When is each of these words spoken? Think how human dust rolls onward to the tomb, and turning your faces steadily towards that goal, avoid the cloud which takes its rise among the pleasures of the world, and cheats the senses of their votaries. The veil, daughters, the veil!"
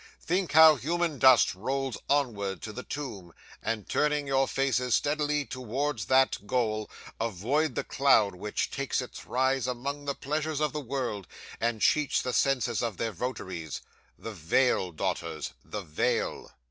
Think 0.19 0.53
how 0.53 0.77
human 0.77 1.19
dust 1.19 1.53
rolls 1.53 1.95
onward 2.09 2.63
to 2.63 2.73
the 2.73 2.81
tomb, 2.81 3.35
and 3.61 3.87
turning 3.87 4.25
your 4.25 4.47
faces 4.47 4.95
steadily 4.95 5.45
towards 5.45 6.05
that 6.05 6.47
goal, 6.47 6.89
avoid 7.19 7.75
the 7.75 7.83
cloud 7.83 8.33
which 8.33 8.71
takes 8.71 8.99
its 8.99 9.27
rise 9.27 9.67
among 9.67 10.05
the 10.05 10.15
pleasures 10.15 10.59
of 10.59 10.73
the 10.73 10.79
world, 10.81 11.27
and 11.59 11.81
cheats 11.83 12.19
the 12.23 12.33
senses 12.33 12.81
of 12.81 12.97
their 12.97 13.11
votaries. 13.11 13.81
The 14.17 14.33
veil, 14.33 14.91
daughters, 14.91 15.51
the 15.63 15.83
veil!" 15.83 16.49